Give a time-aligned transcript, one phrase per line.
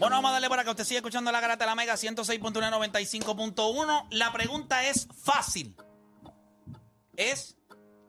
[0.00, 4.06] Bueno, vamos a darle para que usted siga escuchando la garata de la Mega 106.195.1.
[4.12, 5.76] La pregunta es fácil.
[7.16, 7.58] Es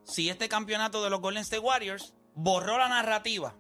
[0.06, 3.58] si este campeonato de los Golden State Warriors borró la narrativa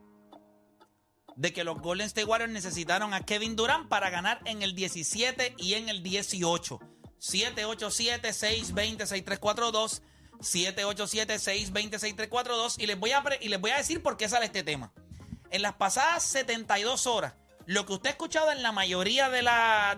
[1.35, 5.55] de que los Golden State Warriors necesitaron a Kevin Durant para ganar en el 17
[5.57, 6.79] y en el 18.
[7.19, 10.03] 787-620-6342.
[10.39, 12.81] 787-620-6342.
[12.81, 14.93] Y les voy a y les voy a decir por qué sale este tema.
[15.49, 17.33] En las pasadas 72 horas,
[17.71, 19.41] lo que usted ha escuchado en la mayoría de,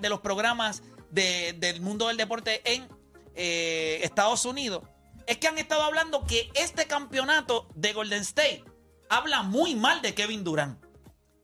[0.09, 2.88] los programas de- del mundo del deporte en
[3.36, 4.84] eh, Estados Unidos
[5.26, 8.63] es que han estado hablando que este campeonato de Golden State
[9.09, 10.84] habla muy mal de Kevin Durant,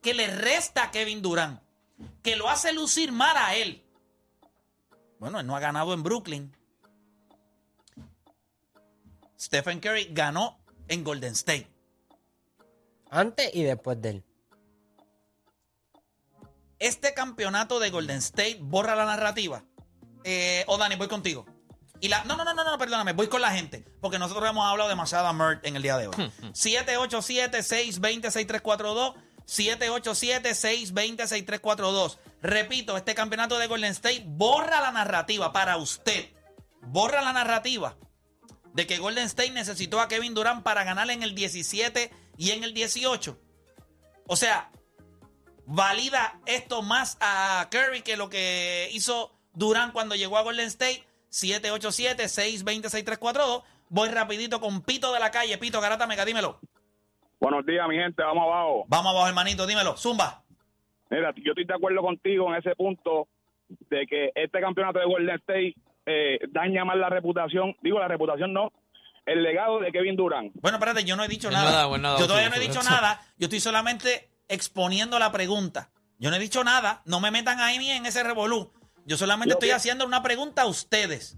[0.04, 1.62] que le resta a Kevin Durant,
[2.22, 3.84] que lo hace lucir mal a él.
[5.18, 6.55] Bueno, él no ha ganado en Brooklyn.
[9.40, 11.68] Stephen Curry ganó en Golden State.
[13.10, 14.24] Antes y después de él.
[16.80, 19.63] Este campeonato de Golden State borra la narrativa.
[20.24, 21.46] Eh, o Dani, voy contigo.
[22.02, 23.84] Y la, no, no, no, no, no, perdóname, voy con la gente.
[23.99, 26.16] Porque nosotros hemos hablado demasiada merd en el día de hoy.
[26.54, 29.16] 787-620-6342.
[29.46, 32.18] 787-620-6342.
[32.41, 36.30] Repito, este campeonato de Golden State borra la narrativa para usted.
[36.82, 37.98] Borra la narrativa
[38.74, 42.64] de que Golden State necesitó a Kevin Durant para ganar en el 17 y en
[42.64, 43.38] el 18.
[44.27, 44.71] O sea,
[45.70, 51.05] valida esto más a Curry que lo que hizo Durant cuando llegó a Golden State.
[51.29, 53.63] 787-620-6342.
[53.90, 55.59] Voy rapidito con Pito de la calle.
[55.59, 56.59] Pito Garata Mega, dímelo.
[57.40, 58.85] Buenos días, mi gente, vamos abajo.
[58.87, 59.95] Vamos abajo, hermanito, dímelo.
[59.95, 60.43] Zumba.
[61.09, 63.27] Mira, yo estoy de acuerdo contigo en ese punto
[63.67, 65.75] de que este campeonato de Golden State
[66.06, 68.72] eh, daña más la reputación, digo la reputación no,
[69.25, 70.51] el legado de Kevin Durant.
[70.56, 71.85] Bueno, espérate, yo no he dicho nada.
[71.85, 72.90] bueno, yo todavía no he dicho eso.
[72.90, 73.22] nada.
[73.38, 75.90] Yo estoy solamente exponiendo la pregunta.
[76.18, 77.02] Yo no he dicho nada.
[77.06, 78.72] No me metan ahí ni en ese revolú.
[79.06, 81.38] Yo solamente estoy que- haciendo una pregunta a ustedes.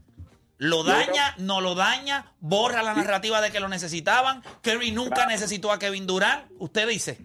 [0.57, 1.35] ¿Lo Yo daña?
[1.37, 2.33] ¿No lo daña?
[2.39, 4.41] ¿Borra la narrativa de que lo necesitaban?
[4.61, 6.45] ¿Kerry nunca necesitó a Kevin Durant?
[6.59, 7.17] Usted dice.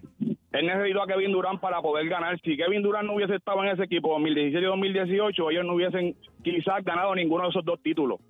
[0.52, 2.40] Él necesitó a Kevin Durant para poder ganar.
[2.42, 6.16] Si Kevin Durant no hubiese estado en ese equipo 2017 y 2018, ellos no hubiesen
[6.42, 8.20] quizás ganado ninguno de esos dos títulos.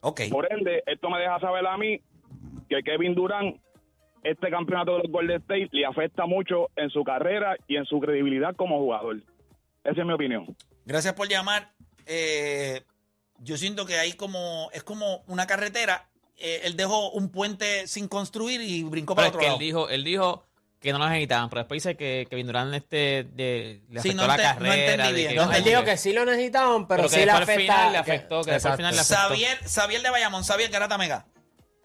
[0.00, 0.22] Ok.
[0.30, 1.98] Por ende, esto me deja saber a mí
[2.68, 3.56] que Kevin Durant,
[4.22, 8.00] este campeonato de los Golden State, le afecta mucho en su carrera y en su
[8.00, 9.16] credibilidad como jugador.
[9.84, 10.56] Esa es mi opinión.
[10.84, 11.70] Gracias por llamar.
[12.06, 12.82] Eh,
[13.38, 16.08] yo siento que ahí como es como una carretera.
[16.38, 19.58] Eh, él dejó un puente sin construir y brincó para es otro que él lado.
[19.60, 20.44] dijo, él dijo
[20.80, 24.26] que no los necesitaban, pero después dice que Durant este, de, le Sí, afectó no
[24.28, 24.74] la no carrera.
[24.76, 27.24] entendí de bien, que- no él dijo que sí lo necesitaban, pero, Pero que sí
[27.24, 29.22] le final afectó, que después al final le afectó.
[29.28, 31.26] Xavier, Xavier de Bayamón, Xavier Garata Mega.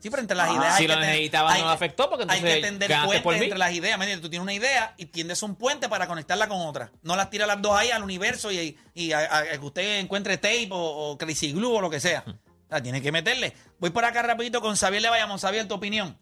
[0.01, 0.75] Sí, pero entre las Ah, ideas.
[0.77, 2.91] si hay lo que tener- necesitaban, hay no lo afectó, porque Hay entonces que tender
[3.23, 3.99] puentes entre las ideas.
[4.21, 6.89] Tú tienes una idea y tiendes un puente para conectarla con otra.
[7.03, 9.99] No las tira las dos ahí al universo y, y a, a- a que usted
[9.99, 10.77] encuentre tape o,
[11.11, 12.23] o Crazy Glue o lo que sea.
[12.27, 12.33] O
[12.69, 13.53] sea, tiene que meterle.
[13.79, 15.37] Voy por acá rapidito con Xavier de Bayamón.
[15.37, 16.17] Xavier, tu opinión.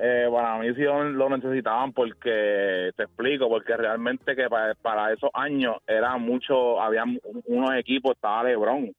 [0.00, 5.12] Eh, para mí sí lo lo necesitaban porque, te explico, porque realmente que para, para
[5.12, 7.02] esos años era mucho, había
[7.46, 8.92] unos equipos, estaba LeBron,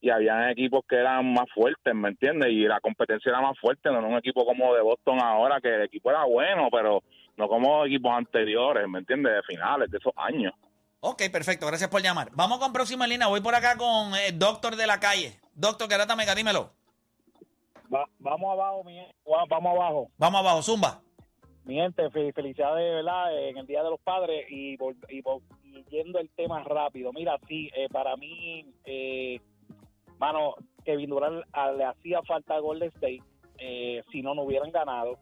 [0.00, 2.50] y habían equipos que eran más fuertes, ¿me entiendes?
[2.50, 5.74] Y la competencia era más fuerte, no era un equipo como de Boston ahora, que
[5.74, 7.02] el equipo era bueno, pero
[7.36, 9.34] no como equipos anteriores, ¿me entiendes?
[9.34, 10.52] De finales, de esos años.
[11.00, 11.66] Ok, perfecto.
[11.66, 12.28] Gracias por llamar.
[12.32, 13.26] Vamos con próxima línea.
[13.28, 15.38] Voy por acá con el Doctor de la calle.
[15.54, 16.72] Doctor Garata Mega, dímelo.
[18.18, 20.10] vamos abajo, mi, va- vamos abajo.
[20.18, 21.00] Vamos abajo, Zumba.
[21.64, 23.48] Mi gente, fe- felicidades, ¿verdad?
[23.48, 25.22] En el Día de los Padres y, y,
[25.64, 27.12] y yendo el tema rápido.
[27.12, 29.40] Mira, sí, eh, para mí, eh,
[30.20, 30.54] mano,
[30.84, 33.22] Kevin Durant ah, le hacía falta a Golden State
[33.58, 35.18] eh, si no, no hubieran ganado.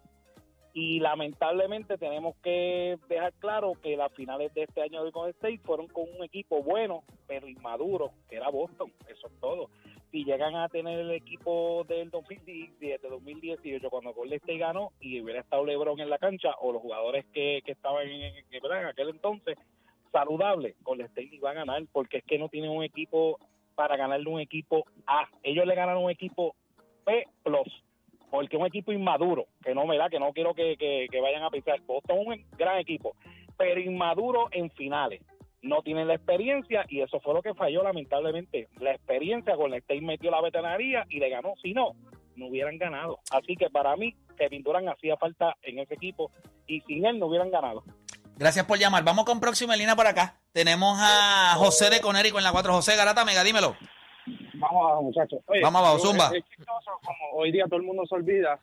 [0.75, 5.59] Y lamentablemente tenemos que dejar claro que las finales de este año de Golden State
[5.65, 8.93] fueron con un equipo bueno, pero inmaduro, que era Boston.
[9.09, 9.71] Eso es todo.
[10.11, 15.41] Si llegan a tener el equipo del 2017, 2018, cuando Golden State ganó y hubiera
[15.41, 19.59] estado LeBron en la cancha o los jugadores que, que estaban en, en- aquel entonces
[20.13, 23.39] saludables, Golden State iba a ganar porque es que no tienen un equipo
[23.79, 25.29] para ganarle un equipo A.
[25.45, 26.57] Ellos le ganaron un equipo
[27.05, 27.85] P plus
[28.29, 31.45] porque es un equipo inmaduro, que no me da, que no quiero que, que- vayan
[31.45, 31.81] a pensar.
[31.87, 33.15] Boston es un gran equipo,
[33.57, 35.23] pero inmaduro en finales.
[35.63, 38.69] No tienen la experiencia y eso fue lo que falló lamentablemente.
[38.81, 41.55] La experiencia con la State metió la veterinaria y le ganó.
[41.63, 41.93] Si no,
[42.37, 43.21] no hubieran ganado.
[43.31, 46.31] Así que para mí, Kevin Durant hacía falta en ese equipo
[46.67, 47.85] y sin él no hubieran ganado.
[48.39, 49.03] Gracias por llamar.
[49.03, 50.37] Vamos con próxima línea por acá.
[50.53, 52.73] Tenemos a José de Conérico en la 4.
[52.73, 53.75] José Garata Mega, dímelo.
[54.55, 55.41] Vamos abajo, muchachos.
[55.47, 56.31] Oye, Vamos abajo, zumba.
[56.33, 58.61] Es chistoso como hoy día todo el mundo se olvida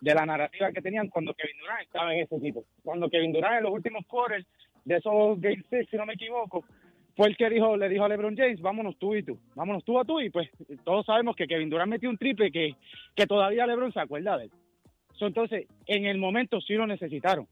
[0.00, 2.64] de la narrativa que tenían cuando Kevin Durant estaba en ese equipo.
[2.82, 4.44] Cuando Kevin Durant en los últimos quarters
[4.84, 6.64] de esos Game Six, si no me equivoco,
[7.16, 10.00] fue el que dijo, le dijo a LeBron James, vámonos tú y tú, vámonos tú
[10.00, 10.50] a tú, y pues
[10.84, 12.74] todos sabemos que Kevin Durant metió un triple que,
[13.14, 14.50] que todavía LeBron se acuerda de él.
[15.14, 17.46] So, entonces, en el momento sí lo necesitaron.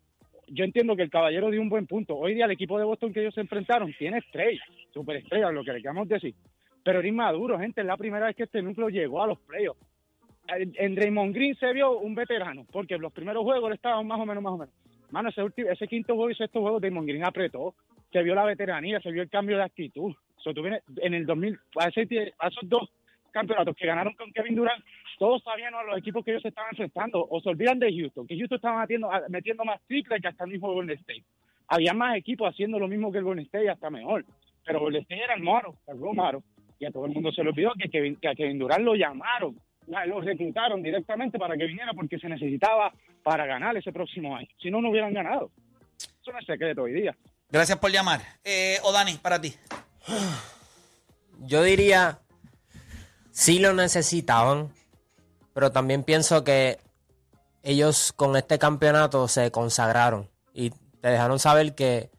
[0.49, 2.17] Yo entiendo que el caballero dio un buen punto.
[2.17, 5.73] Hoy día el equipo de Boston que ellos se enfrentaron tiene estrellas, superestrellas, lo que
[5.73, 6.35] le queramos decir.
[6.83, 9.81] Pero era inmaduro, gente, es la primera vez que este núcleo llegó a los playoffs.
[10.49, 14.27] En Draymond Green se vio un veterano, porque los primeros juegos él estaba más o
[14.27, 14.75] menos, más o menos.
[15.11, 17.75] Mano, ese, ulti- ese quinto juego y sexto juego, Draymond Green apretó.
[18.13, 20.15] Se vio la veteranía, se vio el cambio de actitud.
[20.37, 22.91] So, tú vienes- en el 2000, a, ese tie- a esos dos
[23.35, 24.83] campeonatos que ganaron con Kevin Durant,
[25.19, 27.27] todos sabían a los equipos que ellos se estaban enfrentando.
[27.29, 30.45] O se olvidan de Houston, que Houston estaba metiendo, a- metiendo más triples que hasta
[30.45, 31.25] el mismo Golden State.
[31.69, 34.25] Había más equipos haciendo lo mismo que el Golden State, hasta mejor.
[34.65, 36.43] Pero Golden State era el moro, el maro.
[36.79, 38.95] Y a todo el mundo se le olvidó que, Kevin, que a Kevin Durant lo
[38.95, 42.93] llamaron, la- lo reclutaron directamente para que viniera porque se necesitaba
[43.23, 44.49] para ganar ese próximo año.
[44.61, 45.51] Si no, no hubieran ganado.
[45.97, 47.15] Eso no es secreto hoy día.
[47.51, 48.21] Gracias por llamar.
[48.45, 49.53] Eh, o Dani, para ti.
[51.47, 52.19] Yo diría,
[53.35, 54.71] sí lo necesitaban,
[55.53, 56.79] pero también pienso que
[57.63, 62.11] ellos con este campeonato se consagraron y te dejaron saber que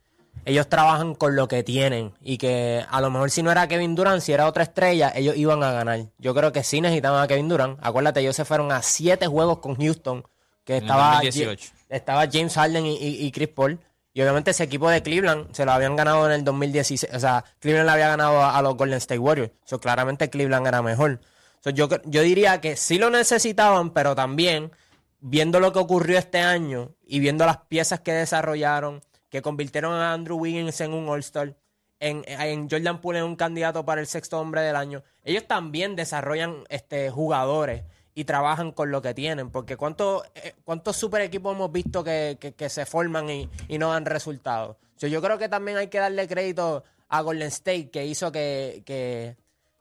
[0.43, 3.95] ellos trabajan con lo que tienen y que a lo mejor si no era Kevin
[3.95, 5.99] Durant, si era otra estrella, ellos iban a ganar.
[6.19, 7.79] Yo creo que sí necesitaban a Kevin Durant.
[7.81, 10.23] Acuérdate, ellos se fueron a siete juegos con Houston,
[10.63, 11.71] que estaba, 2018.
[11.89, 13.79] estaba James Harden y, y- y Chris Paul.
[14.15, 17.13] Y obviamente ese equipo de Cleveland se lo habían ganado en el 2016.
[17.13, 19.51] O sea, Cleveland le había ganado a, los Golden State Warriors.
[19.65, 21.19] So, claramente Cleveland era mejor.
[21.59, 24.71] So, yo, yo diría que sí lo necesitaban, pero también
[25.19, 30.13] viendo lo que ocurrió este año y viendo las piezas que desarrollaron, que convirtieron a
[30.13, 31.57] Andrew Wiggins en un All-Star,
[31.99, 35.97] en, en Jordan Poole en un candidato para el sexto hombre del año, ellos también
[35.97, 37.83] desarrollan este, jugadores
[38.15, 39.51] y trabajan con lo que tienen.
[39.51, 43.91] Porque ¿cuántos, eh, cuántos super equipos hemos visto que, que- se forman y, y no
[43.91, 44.77] dan resultados?
[44.95, 48.81] So, yo creo que también hay que darle crédito a Golden State, que hizo que,
[48.85, 49.35] que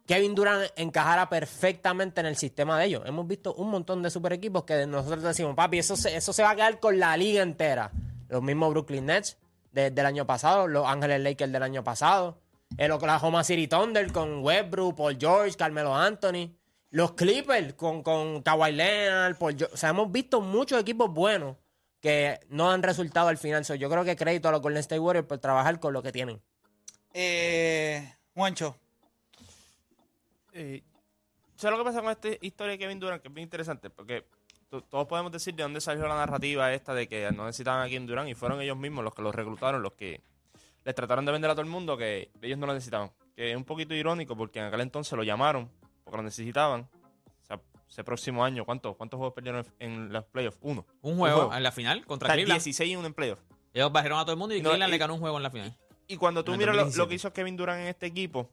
[0.06, 3.02] Kevin Durant encajara perfectamente en el sistema de ellos.
[3.06, 6.42] Hemos visto un montón de super equipos que nosotros decimos, papi, eso se, eso se
[6.42, 7.90] va a quedar con la liga entera.
[8.28, 9.38] Los mismos Brooklyn Nets
[9.72, 12.36] de- del año pasado, los Ángeles Lakers del año pasado,
[12.76, 16.50] el Oklahoma City Thunder con Westbrook, Paul George, Carmelo Anthony,
[16.94, 19.75] los Clippers con, con Kawhi Leonard, Paul George.
[19.75, 21.56] O sea, hemos visto muchos equipos buenos
[22.00, 23.64] que no han resultado al final.
[23.64, 26.12] So, yo creo que crédito a los Golden State Warriors por trabajar con lo que
[26.12, 26.41] tienen.
[27.12, 28.76] Eh, Juancho.
[30.52, 30.82] Eh,
[31.56, 33.20] ¿Sabes lo que pasa con esta historia de Kevin Durant?
[33.23, 34.25] Que es bien interesante, porque
[34.69, 37.88] to- todos podemos decir de dónde salió la narrativa esta de que no necesitaban a
[37.88, 40.20] Kevin Durant y fueron ellos mismos los que los reclutaron, los que
[40.85, 43.11] les trataron de vender a todo el mundo que ellos no lo necesitaban.
[43.35, 45.69] Que es un poquito irónico porque en aquel entonces lo llamaron
[46.14, 46.88] porque lo necesitaban.
[47.43, 50.58] O sea, ese próximo año, ¿cuántos cuántos juegos perdieron en los playoffs?
[50.62, 50.87] Uno.
[51.02, 51.55] Un juego juego.
[51.55, 52.61] en la final O contra sea, Cleveland.
[52.62, 53.43] 16 y uno en playoffs.
[53.72, 55.43] Ellos bajaron a todo el mundo y No, Cleveland y- le ganó un juego en
[55.43, 55.76] la final.
[56.06, 56.99] Y cuando tú miras lo, 2017.
[56.99, 58.50] lo que hizo Kevin Durant en este equipo,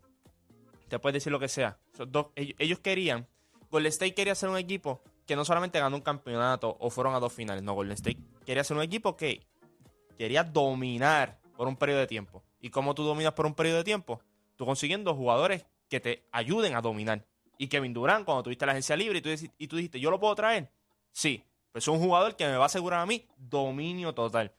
[0.87, 1.77] te puedes decir lo que sea.
[2.07, 3.27] Dos- ellos, ellos querían,
[3.69, 7.19] Golden State quería ser un equipo que no solamente ganó un campeonato o fueron a
[7.19, 9.45] dos finales, no, Golden State quería ser un equipo que
[10.17, 12.43] quería dominar por un periodo de tiempo.
[12.59, 14.19] ¿Y cómo tú dominas por un periodo de tiempo?
[14.55, 17.25] Tú consiguiendo jugadores que te ayuden a dominar.
[17.61, 19.29] Y Kevin Durant, cuando tuviste la agencia libre y tú,
[19.59, 20.71] y tú dijiste, ¿yo lo puedo traer?
[21.11, 21.43] Sí.
[21.71, 24.51] Pues es un jugador que me va a asegurar a mí dominio total.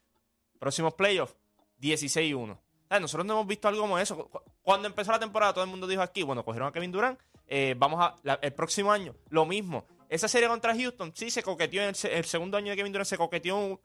[0.60, 1.34] Próximos playoffs,
[1.78, 2.58] 16 y 1.
[2.88, 3.02] ¿Sabes?
[3.02, 4.28] Nosotros no hemos visto algo como eso.
[4.28, 7.18] Cu- Cuando empezó la temporada, todo el mundo dijo aquí, bueno, cogieron a Kevin Durant,
[7.48, 9.84] eh, vamos a el próximo año, lo mismo.
[10.08, 12.92] Esa serie contra Houston, sí se coqueteó en el, se- el segundo año de Kevin
[12.92, 13.80] Durant, se coqueteó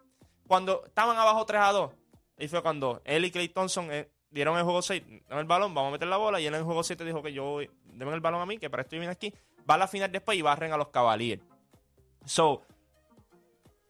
[0.46, 1.92] cuando estaban abajo 3 a 2.
[2.38, 5.74] Ahí fue cuando él y Clay Thompson eh, dieron el juego 6, dame el balón,
[5.74, 8.14] vamos a meter la bola, y él en el juego 7 dijo que yo, deme
[8.14, 9.34] el balón a mí, que para esto yo vine aquí.
[9.70, 11.42] Va a la final después y barren a los Cavaliers.
[12.26, 12.64] So,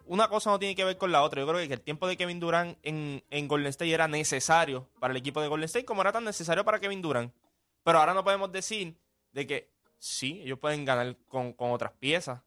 [0.06, 1.41] una cosa no tiene que ver con la otra.
[1.41, 5.12] Yo creo que el tiempo de Kevin Durant en, en Golden State era necesario para
[5.12, 7.34] el equipo de Golden State como era tan necesario para Kevin Durant.
[7.84, 8.96] Pero ahora no podemos decir
[9.34, 12.41] de que sí, ellos pueden ganar con, con otras piezas,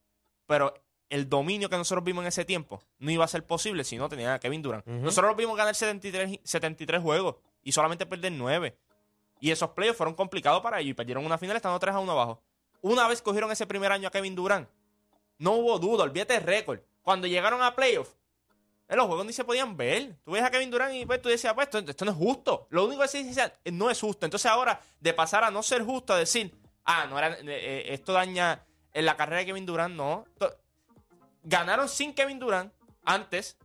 [0.46, 0.72] pero
[1.10, 4.08] el dominio que nosotros vimos en ese tiempo no iba a ser posible si no
[4.08, 4.86] tenían a Kevin Durant.
[4.86, 4.96] Ujú.
[4.98, 8.76] Nosotros los vimos ganar 73, y- 73 juegos y solamente perder 9.
[9.40, 12.12] Y esos playoffs fueron complicados para ellos y perdieron una final estando 3 a 1
[12.12, 12.42] abajo.
[12.82, 14.68] Una vez cogieron ese primer año a Kevin Durant,
[15.38, 16.80] no hubo duda, olvídate el récord.
[17.02, 18.14] Cuando llegaron a playoffs,
[18.88, 20.16] en los juegos ni se podían ver.
[20.24, 22.66] Tú ves a Kevin Durant y pues, tú decías, pues esto, no es justo.
[22.70, 23.20] Lo único que se
[23.64, 24.26] "Eh, no es justo.
[24.26, 26.52] Entonces ahora, de pasar a no ser justo, a decir,
[26.84, 30.24] ah, no era, eh, eh, esto daña en la carrera de Kevin Durant, no.
[31.44, 32.72] Ganaron sin Kevin Durant
[33.04, 33.56] antes,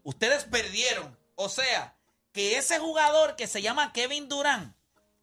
[0.04, 1.18] ustedes perdieron.
[1.36, 1.96] O sea,
[2.32, 4.76] que ese jugador que se llama Kevin Durant,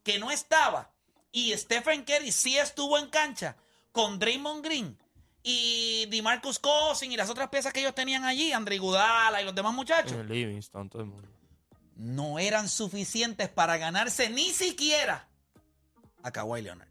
[0.03, 0.93] que no estaba,
[1.33, 3.57] y Stephen Curry sí estuvo en cancha
[3.93, 4.99] con Draymond Green
[5.43, 9.55] y DeMarcus Cousins y las otras piezas que ellos tenían allí, Andre Iguodala y los
[9.55, 11.29] demás muchachos, En Livingston, todo el mundo.
[11.97, 15.29] no eran suficientes para ganarse ni siquiera
[16.23, 16.89] a Kawhi Leonard.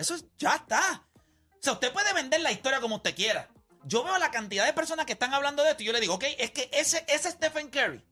[0.00, 1.06] Eso es- ya está.
[1.16, 3.48] O sea, usted puede vender la historia como usted quiera.
[3.84, 6.14] Yo veo la cantidad de personas que están hablando de esto y yo le digo,
[6.14, 8.02] ok, es que ese, ese Stephen Curry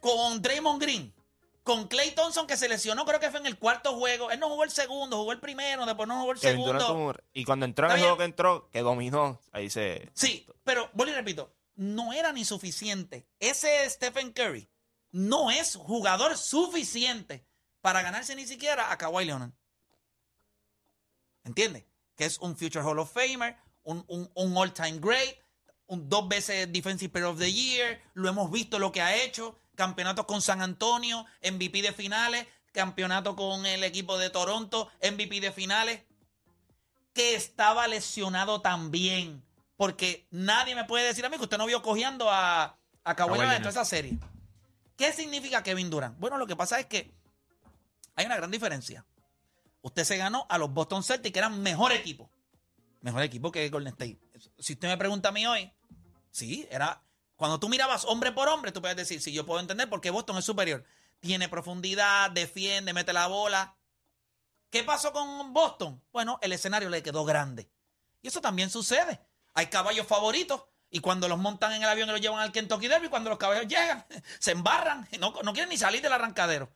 [0.00, 1.14] con Draymond Green,
[1.62, 4.30] con Clay Thompson que se lesionó, creo que fue en el cuarto juego.
[4.30, 7.14] Él no jugó el segundo, jugó el primero, después no jugó el Kevin segundo.
[7.32, 10.10] y cuando entró en el juego que entró, que dominó, ahí se...
[10.14, 13.26] Sí, pero vuelvo y repito, no era ni suficiente.
[13.38, 14.68] Ese Stephen Curry
[15.12, 17.44] no es jugador suficiente
[17.80, 19.52] para ganarse ni siquiera a Kawhi Leonard.
[21.44, 21.84] ¿Entiendes?
[22.16, 25.36] Que es un Future Hall of Famer, un, un, un all-time great,
[25.86, 29.58] un dos veces Defensive Player of the Year, lo hemos visto lo que ha hecho,
[29.74, 35.52] campeonatos con San Antonio, MVP de finales, campeonato con el equipo de Toronto, MVP de
[35.52, 36.02] finales
[37.12, 39.42] que estaba lesionado también.
[39.76, 43.38] Porque nadie me puede decir a mí que usted no vio cojeando a, a Kawhi
[43.38, 43.58] Leonard.
[43.58, 44.18] toda esa serie.
[44.96, 46.18] ¿Qué significa Kevin Durant?
[46.18, 47.10] Bueno, lo que pasa es que
[48.14, 49.04] hay una gran diferencia.
[49.82, 52.30] Usted se ganó a los Boston Celtics, que eran mejor equipo.
[53.00, 54.20] Mejor equipo que Golden State.
[54.58, 55.72] Si usted me pregunta a mí hoy,
[56.30, 57.02] sí, era.
[57.36, 60.10] Cuando tú mirabas hombre por hombre, tú puedes decir, sí, yo puedo entender por qué
[60.10, 60.84] Boston es superior.
[61.20, 63.76] Tiene profundidad, defiende, mete la bola.
[64.68, 66.02] ¿Qué pasó con Boston?
[66.12, 67.70] Bueno, el escenario le quedó grande.
[68.20, 69.20] Y eso también sucede.
[69.54, 72.88] Hay caballos favoritos y cuando los montan en el avión y los llevan al Kentucky
[72.88, 74.04] Derby, cuando los caballos llegan,
[74.38, 76.70] se embarran, no, no quieren ni salir del arrancadero.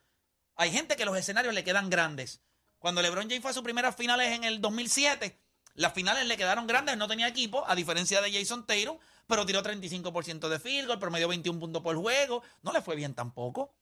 [0.57, 2.41] Hay gente que los escenarios le quedan grandes.
[2.85, 5.41] Cuando LeBron James fue a sus primeras finales en el 2007,
[5.77, 9.63] las finales le quedaron grandes, no tenía equipo, a diferencia de Jason Tatum, pero tiró
[9.63, 13.75] 35% de field goal, promedió 21 puntos por juego, no le fue bien tampoco.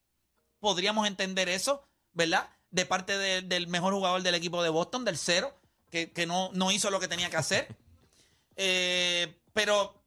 [0.60, 1.82] Podríamos entender eso,
[2.12, 2.48] ¿verdad?
[2.70, 5.52] De parte de- del mejor jugador del equipo de Boston, del cero,
[5.90, 7.76] que, que no, no hizo lo que tenía que hacer.
[8.54, 10.04] Eh, pero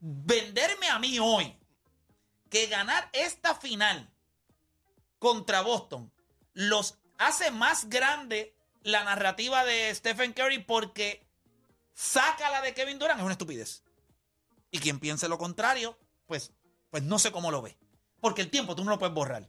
[0.00, 1.56] venderme a mí hoy
[2.50, 4.10] que ganar esta final
[5.20, 6.12] contra Boston
[6.54, 11.26] los hace más grande la narrativa de Stephen Curry porque
[11.94, 13.82] saca la de Kevin Durant es una estupidez.
[14.70, 16.52] Y quien piense lo contrario, pues,
[16.90, 17.76] pues no sé cómo lo ve.
[18.20, 19.48] Porque el tiempo tú no lo puedes borrar.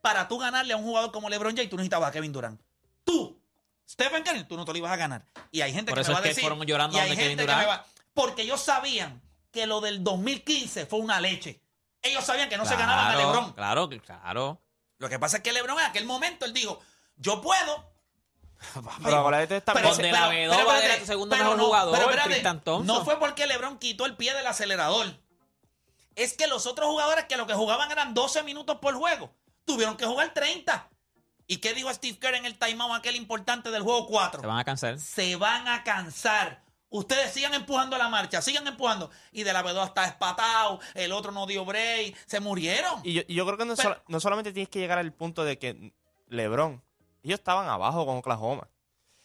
[0.00, 2.60] Para tú ganarle a un jugador como LeBron James, tú necesitabas a Kevin Durant.
[3.04, 3.40] Tú,
[3.88, 5.26] Stephen Curry, tú no te lo ibas a ganar.
[5.50, 6.42] Y hay gente Por que eso me va es a que decir.
[6.42, 7.68] fueron llorando y hay Kevin que me Durant.
[7.68, 9.22] va- porque ellos sabían
[9.52, 11.60] que lo del 2015 fue una leche.
[12.02, 13.52] Ellos sabían que no se ganaban a LeBron.
[13.54, 14.60] Claro, claro.
[14.98, 16.80] Lo que pasa es que LeBron en aquel momento él dijo,
[17.18, 17.86] yo puedo.
[19.04, 21.64] Pero con la de esta Pero- Donde pero- la pero tu segundo pero mejor no,
[21.66, 22.84] jugador, pero espérate.
[22.84, 25.06] No fue porque LeBron quitó el pie del acelerador.
[26.16, 29.32] Es que los otros jugadores que lo que jugaban eran 12 minutos por juego,
[29.64, 30.88] tuvieron que jugar 30.
[31.46, 34.40] ¿Y qué dijo Steve Kerr en el timeout aquel importante del juego 4?
[34.40, 34.98] Se van a cansar.
[34.98, 36.62] se van a cansar.
[36.90, 39.10] Ustedes sigan empujando la marcha, sigan empujando.
[39.30, 43.00] Y de la B2 está espatado, el otro no dio break, se murieron.
[43.04, 45.12] Y yo, y yo creo que no, Pero- solo- no solamente tienes que llegar al
[45.12, 45.92] punto de que
[46.26, 46.82] LeBron,
[47.28, 48.68] ellos estaban abajo con Oklahoma.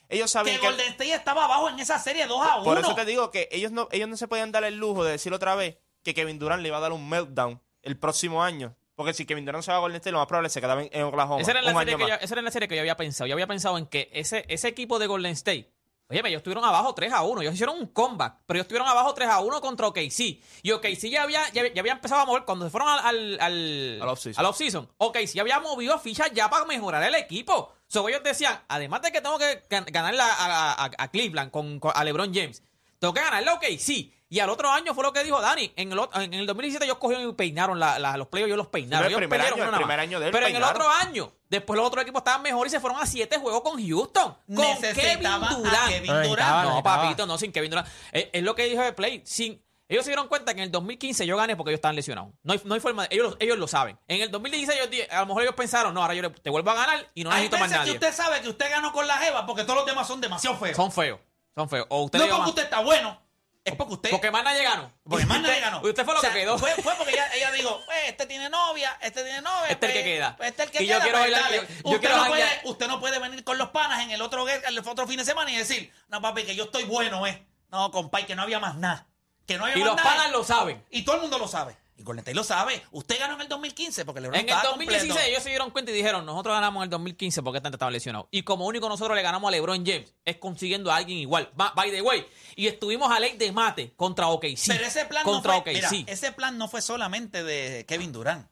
[0.10, 0.68] Ellos que sabían que...
[0.68, 2.64] Golden State estaba abajo en esa serie 2 a 1.
[2.64, 5.12] Por eso te digo que ellos no, ellos no se podían dar el lujo de
[5.12, 8.76] decir otra vez que Kevin Durant le iba a dar un meltdown el próximo año.
[8.96, 10.62] Porque si Kevin Durant se va a Golden State, lo más probable es que se
[10.62, 11.42] quedaba en, Oklahoma.
[11.42, 12.98] Esa era, la un serie año que yo, esa era la serie que yo había
[12.98, 13.28] pensado.
[13.28, 15.72] Yo había pensado en que ese, ese equipo de Golden State,
[16.10, 17.42] oye, ellos estuvieron abajo 3 a 1.
[17.42, 20.42] Ellos hicieron un comeback, pero ellos estuvieron abajo 3 a 1 contra OKC.
[20.62, 23.38] Y OKC ya había, ya, ya había empezado a mover cuando se fueron al, al,
[23.42, 24.00] al,
[24.40, 24.90] Al off-season.
[24.98, 27.74] OKC había movido fichas ya para mejorar el equipo.
[27.88, 31.52] So, ellos decían, además de que tengo que gan- ganarle a, a- a- a Cleveland
[31.52, 32.64] con, con- a LeBron James,
[33.04, 34.14] Tengo que ganarle, ok, sí.
[34.30, 35.74] Y al otro año fue lo que dijo Dani.
[35.76, 38.58] En el, otro- en el 2017 ellos cogieron y peinaron la- la- los playoffs, ellos
[38.58, 39.08] los peinaron.
[39.08, 42.22] Ellos año- el año de él Pero en el otro año, después los otros equipos
[42.22, 44.36] estaban mejor y se fueron a siete juegos con Houston.
[44.56, 45.90] Con Kevin Durant.
[45.90, 46.70] Kevin No, Durant.
[46.70, 47.88] No, papito, no, sin Kevin Durant.
[48.14, 49.22] Es, es lo que dijo de Play.
[49.26, 52.32] Sin, ellos se dieron cuenta que en el 2015 yo gané porque ellos estaban lesionados.
[52.42, 53.04] No hay, no hay forma.
[53.06, 54.00] de- ellos, lo- ellos lo saben.
[54.08, 56.72] En el 2016 ellos di- a lo mejor ellos pensaron, no, ahora yo te vuelvo
[56.72, 58.08] a ganar y no Hay necesito más veces que nadie.
[58.10, 60.76] usted sabe que usted ganó con la jeva porque todos los demás son demasiado feos.
[60.76, 61.20] Son feos.
[61.56, 61.86] Son feos.
[61.90, 63.22] O usted no porque usted está bueno,
[63.64, 64.10] es porque usted...
[64.10, 64.92] Porque más nadie ganó.
[65.08, 65.82] Porque más nadie ganó.
[65.82, 66.58] Usted fue lo O sea, que quedó.
[66.58, 69.68] Fue, fue porque ella, ella dijo, pues, este tiene novia, este tiene novia.
[69.70, 70.36] Este es el pues, que queda.
[70.38, 71.04] pues, este es el que Y yo queda.
[71.04, 73.70] quiero pues, bailar- yo- yo usted, quiero no puede, usted no puede venir con los
[73.70, 76.66] panas en el otro, el otro fin de semana y decir, no, papi, que yo
[76.66, 77.46] estoy bueno, eh.
[77.70, 79.08] No, compadre, que no había más nada.
[79.48, 80.10] Que no había Y más los nada.
[80.10, 80.84] panas lo saben.
[80.90, 81.76] Y todo el mundo lo sabe.
[81.96, 82.82] Y Golden lo sabe.
[82.92, 85.30] Usted ganó en el 2015 porque LeBron En el estaba 2016 completo.
[85.30, 88.28] ellos se dieron cuenta y dijeron, nosotros ganamos en el 2015 porque este estaba lesionado.
[88.32, 91.52] Y como único nosotros le ganamos a LeBron James, es consiguiendo a alguien igual.
[91.56, 94.68] By the way, y estuvimos a ley de mate contra OKC.
[94.68, 98.48] Pero ese plan contra no fue, mira, ese plan no fue solamente de Kevin Durant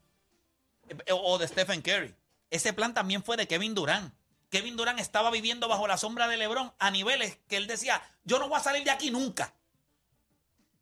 [0.90, 2.14] eh, o de Stephen Curry.
[2.52, 4.14] Ese plan también fue de Kevin Durant.
[4.52, 8.38] Kevin Durant estaba viviendo bajo la sombra de LeBron a niveles que él decía, yo
[8.38, 9.56] no voy a salir de aquí nunca.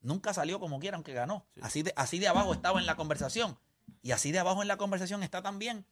[0.02, 1.46] Nunca salió como quiera, aunque ganó.
[1.62, 3.60] Así, de, así de abajo estaba en la conversación.
[4.02, 5.86] Y así de abajo en la conversación está también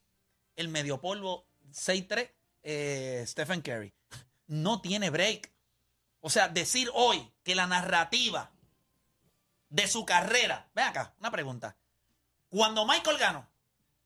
[0.55, 2.31] el medio polvo 6-3,
[2.63, 3.93] eh, Stephen Curry.
[4.47, 5.51] No tiene break.
[6.21, 8.51] O sea, decir hoy que la narrativa
[9.69, 10.69] de su carrera.
[10.73, 11.77] Ven acá, una pregunta.
[12.49, 13.47] Cuando Michael ganó,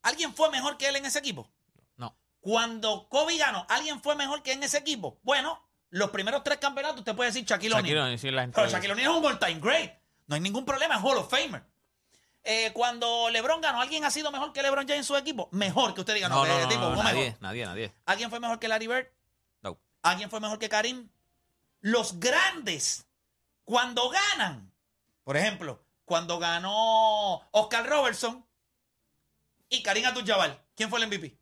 [0.01, 1.49] ¿alguien fue mejor que él en ese equipo?
[1.95, 2.15] No.
[2.39, 5.19] Cuando Kobe ganó, ¿alguien fue mejor que en ese equipo?
[5.23, 5.61] Bueno,
[5.91, 8.17] los primeros tres campeonatos usted puede decir Shaquille O'Neal.
[8.19, 8.67] Sí, Pero.
[8.67, 9.91] Shaquille O'Neal es un all-time great.
[10.27, 11.63] No hay ningún problema, es Hall of Famer.
[12.43, 15.47] Eh, cuando LeBron ganó, ¿alguien ha sido mejor que LeBron James en su equipo?
[15.51, 17.41] Mejor que usted diga, no, No, no, que no, tipo, no, fue nadie, mejor.
[17.41, 17.93] nadie, nadie.
[18.05, 19.07] ¿Alguien fue mejor que Larry Bird?
[19.61, 19.77] No.
[20.01, 21.09] ¿Alguien fue mejor que Karim?
[21.81, 23.05] Los grandes,
[23.63, 24.71] cuando ganan,
[25.23, 28.43] por ejemplo, cuando ganó Oscar Robertson
[29.69, 31.37] y Karim Abdul-Jabbar, ¿quién fue el MVP?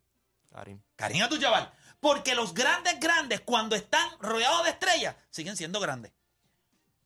[0.52, 0.80] Karim.
[0.96, 1.72] Karim Abdul-Jabbar.
[2.00, 6.12] Porque los grandes grandes, cuando están rodeados de estrellas, siguen siendo grandes.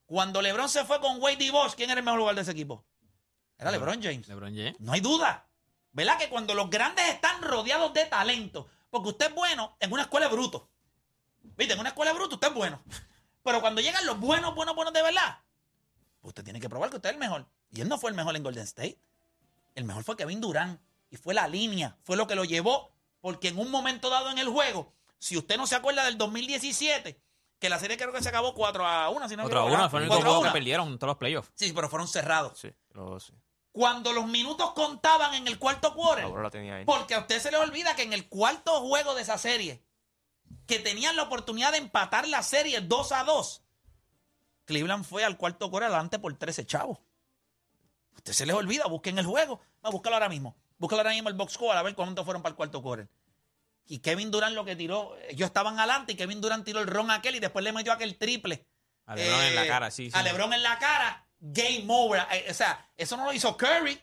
[0.06, 2.52] Cuando LeBron se fue con Wade y Bosch, ¿quién era el mejor jugador de ese
[2.52, 2.84] equipo?
[3.58, 4.28] Era LeBron James.
[4.28, 4.78] LeBron James.
[4.78, 5.46] No hay duda.
[5.92, 6.18] ¿Verdad?
[6.18, 10.26] Que cuando los grandes están rodeados de talento, porque usted es bueno en una escuela
[10.26, 10.68] de bruto.
[11.56, 11.74] ¿Viste?
[11.74, 12.82] En una escuela de bruto usted es bueno.
[13.42, 15.38] Pero cuando llegan los buenos, buenos, buenos de verdad,
[16.20, 17.46] pues usted tiene que probar que usted es el mejor.
[17.70, 18.98] Y él no fue el mejor en Golden State.
[19.74, 20.80] El mejor fue Kevin Durant.
[21.10, 21.96] Y fue la línea.
[22.02, 22.93] Fue lo que lo llevó.
[23.24, 27.18] Porque en un momento dado en el juego, si usted no se acuerda del 2017,
[27.58, 29.62] que la serie creo que se acabó 4 a 1, si no me Otro a
[29.62, 30.52] equivoco, uno, fue el único 4 juego que 1.
[30.52, 31.50] perdieron todos los playoffs.
[31.54, 32.58] Sí, pero fueron cerrados.
[32.58, 33.32] Sí, luego sí.
[33.72, 36.84] Cuando los minutos contaban en el cuarto quarter, la tenía ahí.
[36.84, 39.82] porque a usted se le olvida que en el cuarto juego de esa serie,
[40.66, 43.62] que tenían la oportunidad de empatar la serie 2 a 2,
[44.66, 46.98] Cleveland fue al cuarto quarter adelante por 13 chavos.
[48.12, 49.62] A usted se les olvida, busquen el juego.
[49.82, 50.54] Va, búscalo ahora mismo.
[50.78, 53.08] Búscalo ahora mismo el box score a ver cuántos fueron para el cuarto quarter.
[53.86, 57.10] Y Kevin Durant lo que tiró, ellos estaban adelante y Kevin Durant tiró el ron
[57.10, 58.66] a aquel y después le metió aquel triple.
[59.06, 60.16] A LeBron en la Eh, cara, sí, sí.
[60.16, 61.26] A LeBron en la cara.
[61.38, 62.26] Game over.
[62.32, 64.00] Eh, o sea, eso no lo hizo Curry.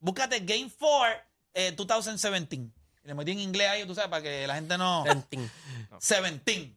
[0.00, 1.20] Búscate Game 4
[1.54, 2.54] eh, 2017.
[2.56, 2.70] Y
[3.04, 5.04] Le metí en inglés ahí, tú sabes, para que la gente no...
[5.04, 6.74] 17.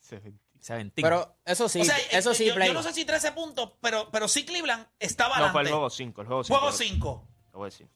[0.00, 0.38] 17.
[0.62, 1.02] Seventeen.
[1.02, 2.68] Pero eso sí, o sea, eh, eso sí, yo, Play.
[2.68, 5.68] yo no sé si 13 puntos, pero, pero sí Cleveland estaba No, fue adelante.
[5.70, 6.20] el juego 5.
[6.20, 6.58] El juego 5.
[6.58, 7.28] Juego 5.
[7.50, 7.88] Te voy a decir.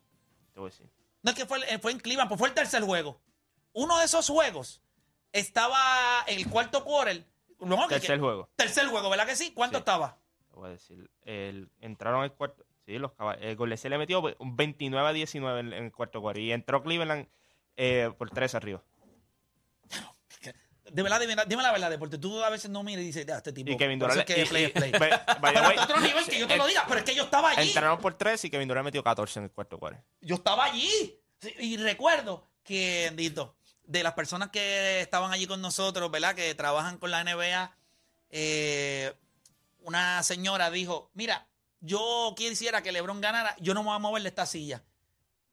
[0.57, 0.89] Te voy a decir.
[1.23, 3.21] No es que fue, eh, fue en Cleveland, pues fue el tercer juego.
[3.75, 4.81] Uno de esos juegos
[5.31, 7.27] estaba en el cuarto quarter.
[7.61, 8.49] No, que- Tercer juego.
[8.57, 9.53] Tercer juego, ¿verdad que sí?
[9.53, 9.81] ¿Cuánto Sí.
[9.81, 10.17] estaba?
[10.49, 11.11] Te voy a decir.
[11.25, 12.65] El, entraron al cuarto.
[12.87, 13.43] Sí, los caballos.
[13.43, 16.41] El le metió un 29 a 19 en, en el cuarto cuarto.
[16.41, 17.29] Y entró Cleveland
[17.77, 18.83] eh, por 3 arriba.
[20.93, 23.39] De verdad, dime, dime la verdad, porque tú a veces no miras y dices, "Ah,
[23.39, 23.71] este tipo.
[23.73, 24.19] Y Kevin Durant.
[24.21, 24.93] es que y- play y- play.
[24.93, 27.69] Pero otro nivel que yo te lo diga, pero es que yo estaba allí.
[27.69, 30.03] Entraron por 3 y Kevin Durant metió 14 en el cuarto cuarto.
[30.21, 31.21] Yo estaba allí.
[31.59, 36.35] Y recuerdo que, Dito, de las personas que estaban allí con nosotros, ¿verdad?
[36.35, 37.77] Que trabajan con la NBA,
[38.31, 39.15] eh,
[39.81, 41.47] una señora dijo, mira,
[41.81, 44.83] yo quisiera que LeBron ganara, yo no me voy a mover de esta silla.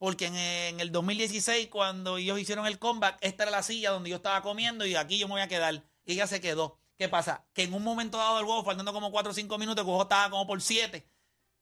[0.03, 4.09] Porque en, en el 2016, cuando ellos hicieron el comeback, esta era la silla donde
[4.09, 5.81] yo estaba comiendo y aquí yo me voy a quedar.
[6.03, 6.77] Y ella se quedó.
[6.97, 7.45] ¿Qué pasa?
[7.53, 10.01] Que en un momento dado del juego, faltando como 4 o 5 minutos, el juego
[10.01, 11.07] estaba como por 7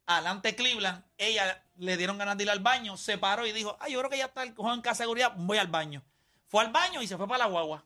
[0.08, 3.94] adelante Cleveland, ella le dieron ganas de ir al baño, se paró y dijo, ay,
[3.94, 6.04] yo creo que ya está el juego en casa de seguridad, voy al baño.
[6.48, 7.86] Fue al baño y se fue para la guagua.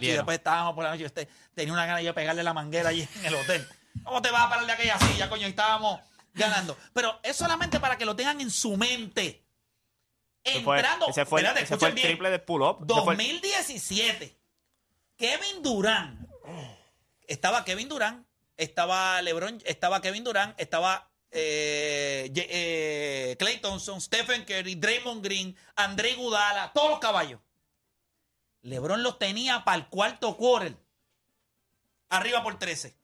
[0.00, 1.08] Y después estábamos por la noche,
[1.54, 3.68] tenía una gana de pegarle la manguera allí en el hotel.
[4.02, 5.46] ¿Cómo te vas a parar de aquella silla, coño?
[5.46, 6.00] Y estábamos
[6.34, 6.76] ganando.
[6.92, 9.40] Pero es solamente para que lo tengan en su mente.
[10.46, 12.06] Entrando, ese fue, espérate, ese fue el bien.
[12.08, 12.84] triple de pull-up.
[12.86, 14.36] Ese fue el- 2017.
[15.16, 16.20] Kevin Durant.
[17.26, 18.26] estaba Kevin Durant,
[18.58, 25.56] estaba LeBron, estaba Kevin Durant, estaba eh, Ye- eh, Klay Thompson, Stephen Curry, Draymond Green,
[25.76, 27.40] André Gudala, todos los caballos.
[28.62, 30.76] LeBron los tenía para el cuarto quarter.
[32.10, 32.94] Arriba por 13.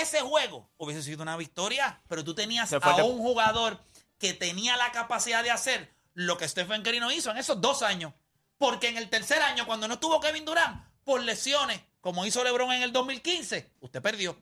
[0.00, 3.80] Ese juego hubiese sido una victoria, pero tú tenías a de- un jugador
[4.18, 7.82] que tenía la capacidad de hacer lo que Stephen Curry no hizo en esos dos
[7.82, 8.12] años.
[8.58, 12.72] Porque en el tercer año, cuando no estuvo Kevin Durant, por lesiones, como hizo LeBron
[12.72, 14.40] en el 2015, usted perdió.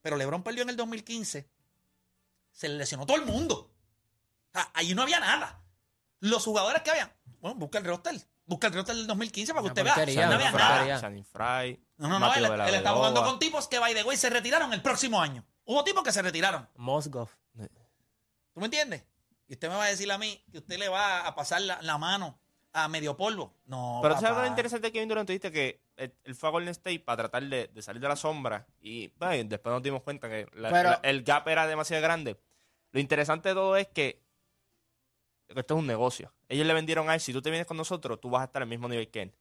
[0.00, 1.48] Pero LeBron perdió en el 2015.
[2.50, 3.70] Se le lesionó todo el mundo.
[4.48, 5.62] O sea, ahí no había nada.
[6.20, 7.12] Los jugadores que habían.
[7.40, 8.14] Bueno, busca el roster.
[8.52, 10.26] Busca el roster del 2015 para que usted vea.
[10.26, 11.00] No nada.
[11.00, 11.80] Channing Fry.
[11.98, 12.34] No, no, no.
[12.34, 15.44] Él, él está jugando con tipos que, by the way, se retiraron el próximo año.
[15.64, 16.68] Hubo tipos que se retiraron.
[16.76, 17.28] Mosgov.
[18.52, 19.04] ¿Tú me entiendes?
[19.48, 21.80] Y usted me va a decir a mí que usted le va a pasar la,
[21.82, 22.38] la mano
[22.72, 23.54] a medio polvo.
[23.66, 24.42] No, Pero ¿sabes papá.
[24.42, 25.26] lo interesante de Kevin Durant?
[25.26, 28.08] Tú dijiste que él, él fue a Golden State para tratar de, de salir de
[28.08, 31.66] la sombra y bueno, después nos dimos cuenta que la- Pero- la- el gap era
[31.66, 32.38] demasiado grande.
[32.92, 34.22] Lo interesante de todo es que
[35.56, 36.32] esto es un negocio.
[36.48, 38.62] Ellos le vendieron a él, si tú te vienes con nosotros, tú vas a estar
[38.62, 39.34] al mismo nivel que él.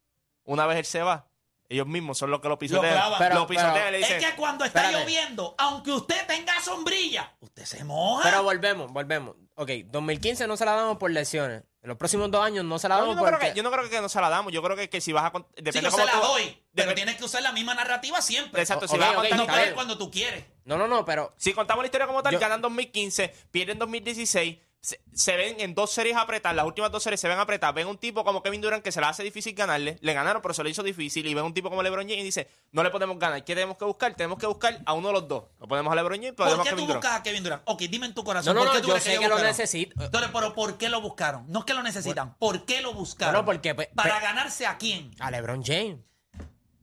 [0.44, 1.28] Una vez él se va,
[1.70, 3.14] ellos mismos son los que lo pisotean.
[3.18, 5.04] Pero- lo pisotean pero- y le Es que cuando está Espérate.
[5.06, 8.24] lloviendo, aunque usted tenga sombrilla, usted se moja.
[8.24, 9.36] Pero volvemos, volvemos.
[9.56, 11.64] Ok, 2015 no se la damos por lesiones.
[11.84, 13.52] En los próximos dos años no se la No, yo, damos no creo porque...
[13.54, 14.52] que, yo no creo que no se la damos.
[14.54, 15.32] Yo creo que, que si vas a...
[15.32, 17.74] con- Sí, Depende yo se la tú- doy, pero depende- tienes que usar la misma
[17.74, 18.62] narrativa siempre.
[18.62, 19.74] Exacto, si Ok, vas a contar no puedes bien.
[19.76, 20.46] cuando tú quieres.
[20.66, 21.34] No, no, no, pero...
[21.38, 25.76] Si contamos la historia como tal, Yo- ganan 2015, pierden 2016, se, se ven en
[25.76, 28.62] dos series apretadas, las últimas dos series se ven apretadas, ven un tipo como Kevin
[28.62, 31.34] Durant que se le hace difícil ganarle, le ganaron pero se le hizo difícil, y
[31.36, 33.86] ven un tipo como LeBron James y dice, no le podemos ganar, ¿qué tenemos que
[33.86, 34.16] buscar?
[34.16, 35.44] Tenemos que buscar a uno de los dos.
[35.60, 37.04] No podemos a LeBron James, ¿Por qué tú Kevin Durant.
[37.04, 37.62] buscas a Kevin Durant?
[37.66, 38.56] Ok, dime en tu No, corazón.
[38.56, 40.04] no, ¿por no, tú yo crees sé que lo necesito.
[40.04, 41.46] Entonces, pero ¿por qué lo buscaron?
[41.48, 42.36] No es que lo necesitan.
[42.40, 43.34] ¿Por qué lo buscaron?
[43.34, 45.12] Bueno, porque, pues, ¿Para pues- ganarse a quién?
[45.20, 46.00] A LeBron James.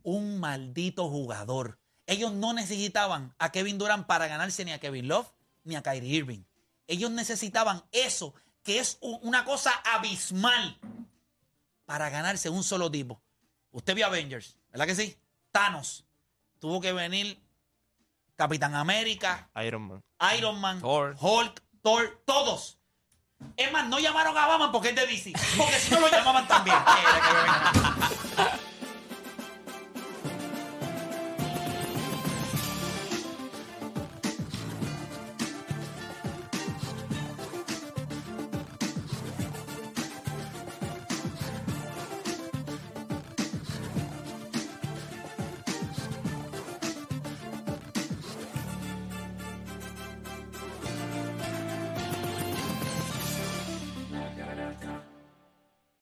[0.02, 1.78] Un maldito jugador.
[2.06, 5.26] Ellos no necesitaban a Kevin Durant para ganarse ni a Kevin Love
[5.64, 6.44] ni a Kyrie Irving.
[6.88, 10.78] Ellos necesitaban eso, que es una cosa abismal,
[11.84, 13.22] para ganarse un solo tipo.
[13.70, 15.16] Usted vio Avengers, ¿verdad que sí?
[15.52, 16.04] Thanos.
[16.58, 17.40] Tuvo que venir
[18.34, 20.04] Capitán América, Iron Man.
[20.36, 21.16] Iron Man, Thor.
[21.20, 22.78] Hulk, Thor, todos.
[23.56, 25.32] Es más, no llamaron a Batman porque es de DC.
[25.56, 26.76] Porque si no lo llamaban también.
[26.76, 28.58] Que.